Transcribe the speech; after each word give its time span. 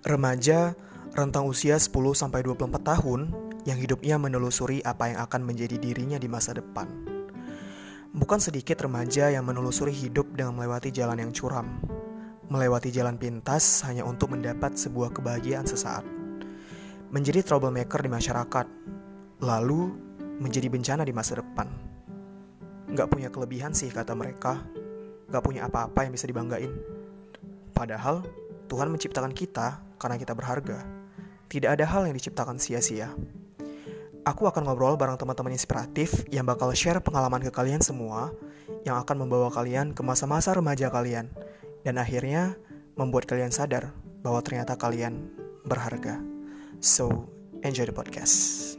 Remaja 0.00 0.72
rentang 1.12 1.44
usia 1.44 1.76
10-24 1.76 2.56
tahun 2.80 3.20
yang 3.68 3.76
hidupnya 3.76 4.16
menelusuri 4.16 4.80
apa 4.80 5.12
yang 5.12 5.20
akan 5.28 5.44
menjadi 5.44 5.76
dirinya 5.76 6.16
di 6.16 6.24
masa 6.24 6.56
depan. 6.56 6.88
Bukan 8.16 8.40
sedikit 8.40 8.80
remaja 8.80 9.28
yang 9.28 9.44
menelusuri 9.44 9.92
hidup 9.92 10.32
dengan 10.32 10.56
melewati 10.56 10.88
jalan 10.88 11.20
yang 11.20 11.36
curam, 11.36 11.84
melewati 12.48 12.88
jalan 12.88 13.20
pintas 13.20 13.84
hanya 13.84 14.08
untuk 14.08 14.32
mendapat 14.32 14.72
sebuah 14.72 15.12
kebahagiaan 15.12 15.68
sesaat. 15.68 16.08
Menjadi 17.12 17.44
troublemaker 17.44 18.00
di 18.00 18.08
masyarakat, 18.08 18.66
lalu 19.44 19.92
menjadi 20.40 20.72
bencana 20.72 21.04
di 21.04 21.12
masa 21.12 21.44
depan. 21.44 21.68
Gak 22.96 23.12
punya 23.12 23.28
kelebihan 23.28 23.76
sih 23.76 23.92
kata 23.92 24.16
mereka, 24.16 24.64
gak 25.28 25.44
punya 25.44 25.68
apa-apa 25.68 26.08
yang 26.08 26.16
bisa 26.16 26.24
dibanggain. 26.24 26.72
Padahal 27.76 28.24
Tuhan 28.70 28.86
menciptakan 28.86 29.34
kita 29.34 29.82
karena 29.98 30.14
kita 30.14 30.30
berharga. 30.38 30.86
Tidak 31.50 31.66
ada 31.66 31.82
hal 31.82 32.06
yang 32.06 32.14
diciptakan 32.14 32.62
sia-sia. 32.62 33.10
Aku 34.22 34.46
akan 34.46 34.70
ngobrol 34.70 34.94
bareng 34.94 35.18
teman-teman 35.18 35.50
inspiratif 35.50 36.22
yang 36.30 36.46
bakal 36.46 36.70
share 36.70 37.02
pengalaman 37.02 37.42
ke 37.42 37.50
kalian 37.50 37.82
semua 37.82 38.30
yang 38.86 38.94
akan 39.02 39.26
membawa 39.26 39.50
kalian 39.50 39.90
ke 39.90 40.06
masa-masa 40.06 40.54
remaja 40.54 40.86
kalian 40.86 41.26
dan 41.82 41.98
akhirnya 41.98 42.54
membuat 42.94 43.26
kalian 43.26 43.50
sadar 43.50 43.90
bahwa 44.22 44.38
ternyata 44.44 44.78
kalian 44.78 45.26
berharga. 45.66 46.22
So, 46.78 47.26
enjoy 47.66 47.90
the 47.90 47.96
podcast. 47.96 48.76